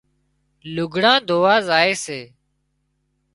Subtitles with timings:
[0.73, 2.19] لگھڙان ڌووا زائي سي